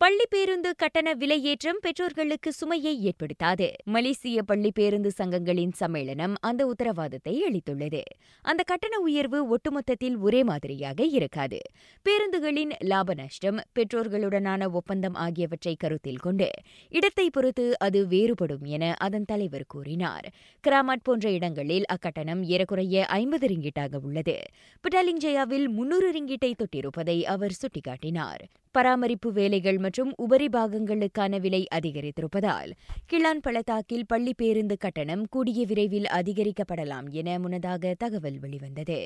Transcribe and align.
பள்ளி 0.00 0.24
பேருந்து 0.28 0.76
கட்டண 0.76 1.08
விலையேற்றம் 1.14 1.80
பெற்றோர்களுக்கு 1.80 2.52
சுமையை 2.52 2.92
ஏற்படுத்தாது. 3.08 3.66
மலேசிய 3.84 4.42
பள்ளி 4.42 4.70
பேருந்து 4.70 5.10
சங்கங்களின் 5.18 5.74
சம்மேளனம் 5.80 6.34
அந்த 6.40 6.62
உத்தரவாதத்தை 6.66 7.34
அளித்துள்ளது. 7.48 8.00
அந்த 8.42 8.62
கட்டண 8.62 8.98
உயர்வு 8.98 9.38
ஒட்டுமொத்தத்தில் 9.48 10.16
ஒரே 10.18 10.40
மாதிரியாக 10.42 11.04
இருக்காது. 11.04 11.58
பேருந்துகளின் 12.06 12.72
லாப 12.84 13.14
நஷ்டம் 13.14 13.60
பெற்றோர்களுடனான 13.78 14.70
ஒப்பந்தம் 14.70 15.14
ஆகியவற்றை 15.14 15.74
கருத்தில் 15.74 16.18
கொண்டு 16.18 16.48
இடத்தை 16.88 17.30
பொறுத்து 17.30 17.78
அது 17.78 18.06
வேறுபடும் 18.06 18.64
என 18.76 18.94
அதன் 18.98 19.24
தலைவர் 19.24 19.66
கூறினார். 19.66 20.28
கிராமட் 20.64 21.02
போன்ற 21.02 21.30
இடங்களில் 21.30 21.86
அக்கட்டணம் 21.86 22.42
ஏறக்குறைய 22.42 23.04
ஐம்பது 23.06 23.46
ரிங்கிட்டாக 23.46 24.02
உள்ளது. 24.02 24.38
பட்டாலிங்ஜயாவில் 24.84 25.68
முன்னூறு 25.68 26.10
ரிங்கிட்டை 26.12 26.52
தொட்டிருப்பதை 26.54 27.22
அவர் 27.24 27.58
சுட்டிக்காட்டினார். 27.62 28.42
பராமரிப்பு 28.70 29.32
வேலைகள் 29.32 29.78
மற்றும் 29.90 30.12
உபரி 30.16 30.46
பாகங்களுக்கான 30.52 31.40
விலை 31.40 31.60
அதிகரித்திருப்பதால் 31.74 32.70
கிளான் 33.12 33.40
பள்ளத்தாக்கில் 33.42 34.06
பள்ளி 34.06 34.32
பேருந்து 34.36 34.76
கட்டணம் 34.76 35.24
கூடிய 35.30 35.64
விரைவில் 35.66 36.06
அதிகரிக்கப்படலாம் 36.10 37.08
என 37.10 37.38
முன்னதாக 37.38 37.94
தகவல் 37.98 38.38
வெளிவந்தது. 38.38 39.00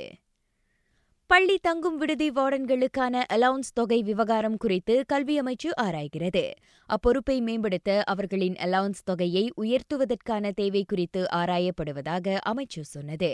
பள்ளி 1.30 1.56
தங்கும் 1.62 1.96
விடுதி 1.96 2.30
வார்டன்களுக்கான 2.30 3.22
அலவுன்ஸ் 3.32 3.72
தொகை 3.74 4.02
விவகாரம் 4.02 4.56
குறித்து 4.56 5.04
கல்வி 5.06 5.40
அமைச்சு 5.40 5.70
ஆராய்கிறது. 5.80 6.44
அப்பொறுப்பை 6.86 7.40
மேம்படுத்த 7.40 8.02
அவர்களின் 8.02 8.54
அலவுன்ஸ் 8.54 9.04
தொகையை 9.04 9.52
உயர்த்துவதற்கான 9.60 10.52
தேவை 10.54 10.84
குறித்து 10.84 11.22
ஆராயப்படுவதாக 11.34 12.36
அமைச்சு 12.48 12.84
சொன்னது. 12.94 13.32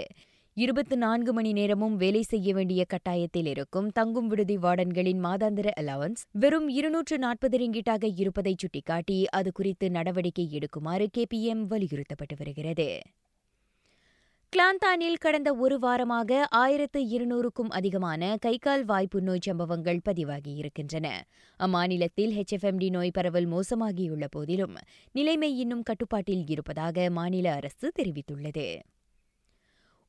இருபத்தி 0.56 0.96
நான்கு 0.96 1.32
மணி 1.32 1.52
நேரமும் 1.52 1.96
வேலை 1.96 2.22
செய்ய 2.22 2.54
வேண்டிய 2.54 2.86
கட்டாயத்தில் 2.92 3.46
இருக்கும் 3.46 3.88
தங்கும் 3.88 4.26
விடுதி 4.26 4.56
வார்டன்களின் 4.56 5.20
மாதாந்திர 5.24 5.68
அலவன்ஸ் 5.76 6.22
வெறும் 6.32 6.68
இருநூற்று 6.68 7.18
நாற்பது 7.18 7.58
ரிங்கிட்டாக 7.58 8.10
இருப்பதை 8.16 8.54
சுட்டிக்காட்டி 8.58 9.26
அது 9.26 9.52
குறித்து 9.52 9.90
நடவடிக்கை 9.90 10.48
எடுக்குமாறு 10.52 11.06
கேபிஎம் 11.18 11.62
வலியுறுத்தப்பட்டு 11.66 12.36
வருகிறது. 12.38 12.88
கிளாந்தானில் 14.52 15.18
கடந்த 15.20 15.54
ஒரு 15.54 15.78
வாரமாக 15.78 16.44
ஆயிரத்து 16.48 17.00
இருநூறுக்கும் 17.04 17.68
அதிகமான 17.68 18.36
கைகால் 18.40 18.84
வாய்ப்பு 18.84 19.20
நோய் 19.20 19.46
சம்பவங்கள் 19.46 20.00
பதிவாகியிருக்கின்றன 20.08 21.08
அம்மாநிலத்தில் 21.58 22.32
ஹெச்எஃப்எம்டி 22.38 22.90
நோய் 22.90 23.10
பரவல் 23.10 23.50
மோசமாகியுள்ள 23.52 24.26
போதிலும் 24.30 24.78
நிலைமை 25.12 25.58
இன்னும் 25.58 25.82
கட்டுப்பாட்டில் 25.82 26.46
இருப்பதாக 26.46 27.10
மாநில 27.10 27.52
அரசு 27.52 27.92
தெரிவித்துள்ளது. 27.98 28.78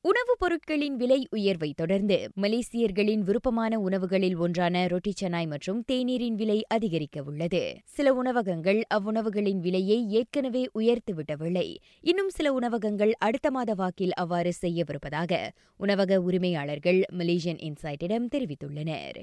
உணவுப் 0.04 0.40
பொருட்களின் 0.40 0.96
விலை 0.96 1.28
உயர்வை 1.32 1.74
தொடர்ந்து 1.74 2.30
மலேசியர்களின் 2.42 3.20
விருப்பமான 3.20 3.80
உணவுகளில் 3.80 4.36
ஒன்றான 4.36 4.88
ரொட்டி 4.88 5.14
சனாய் 5.22 5.48
மற்றும் 5.48 5.84
தேநீரின் 5.92 6.36
விலை 6.36 6.66
அதிகரிக்க 6.68 7.24
உள்ளது. 7.24 7.62
சில 7.86 8.14
உணவகங்கள் 8.14 8.80
அவ்வுணவுகளின் 8.94 9.60
விலையை 9.60 10.10
ஏற்கனவே 10.10 10.64
உயர்த்துவிட்டவில்லை 10.80 11.78
இன்னும் 12.02 12.30
சில 12.30 12.54
உணவகங்கள் 12.54 13.14
அடுத்த 13.20 13.52
மாத 13.52 13.74
வாக்கில் 13.74 14.14
அவ்வாறு 14.14 14.54
செய்யவிருப்பதாக 14.62 15.50
உணவக 15.78 16.20
உரிமையாளர்கள் 16.22 17.02
மலேசியன் 17.14 17.62
இன்சைட்டிடம் 17.62 18.28
தெரிவித்துள்ளனர். 18.32 19.22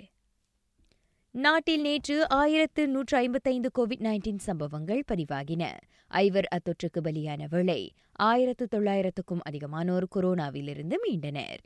நாட்டில் 1.41 1.81
நேற்று 1.81 2.29
ஆயிரத்து 2.29 2.89
நூற்று 2.89 3.17
ஐம்பத்தைந்து 3.17 3.71
கோவிட் 3.79 4.01
நைன்டீன் 4.01 4.39
சம்பவங்கள் 4.39 5.03
பதிவாகின. 5.13 5.65
ஐவர் 6.09 6.49
அத்தொற்றுக்கு 6.51 7.01
பலியான 7.03 7.47
வேளை 7.51 7.93
ஆயிரத்து 8.13 8.69
தொள்ளாயிரத்துக்கும் 8.71 9.45
அதிகமானோர் 9.51 10.07
கொரோனாவிலிருந்து 10.15 10.97
மீண்டனர். 11.09 11.63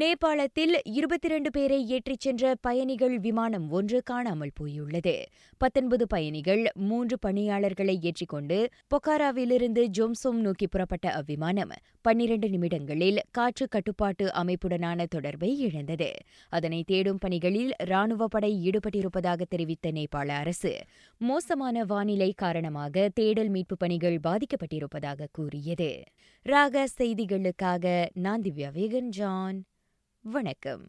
நேபாளத்தில் 0.00 0.74
இருபத்தி 0.84 1.28
இரண்டு 1.28 1.50
பேரை 1.50 1.88
ஏற்றிச் 1.88 2.20
சென்ற 2.20 2.54
பயணிகள் 2.60 3.18
விமானம் 3.18 3.70
ஒன்று 3.70 4.02
காணாமல் 4.02 4.52
போயுள்ளது. 4.54 5.14
பத்தொன்பது 5.58 6.06
பயணிகள் 6.06 6.62
மூன்று 6.74 7.18
பணியாளர்களை 7.18 7.98
ஏற்றிக்கொண்டு 8.02 8.58
பொக்காராவிலிருந்து 8.90 9.82
ஜோம்சோம் 9.98 10.38
நோக்கி 10.40 10.66
புறப்பட்ட 10.66 11.08
அவ்விமானம் 11.10 11.74
பன்னிரண்டு 12.00 12.48
நிமிடங்களில் 12.48 13.20
காற்று 13.30 13.68
கட்டுப்பாட்டு 13.68 14.28
அமைப்புடனான 14.34 15.06
தொடர்பை 15.08 15.58
இழந்தது. 15.58 16.10
அதனை 16.48 16.84
தேடும் 16.86 17.18
பணிகளில் 17.18 17.72
ராணுவ 17.84 18.28
படை 18.28 18.70
ஈடுபட்டிருப்பதாக 18.70 19.42
தெரிவித்த 19.48 19.92
நேபாள 19.92 20.28
அரசு 20.28 20.72
மோசமான 21.18 21.84
வானிலை 21.84 22.32
காரணமாக 22.36 23.08
தேடல் 23.14 23.48
மீட்பு 23.48 23.76
பணிகள் 23.76 24.18
பாதிக்கப்பட்டிருப்பதாக 24.22 25.28
கூறியது. 25.32 26.02
ராக 26.42 26.88
செய்திகளுக்காக 26.98 28.08
நான் 28.14 28.40
திவ்யா 28.40 28.72
வேகன் 28.78 29.12
ஜான். 29.20 29.64
வணக்கம் 30.25 30.83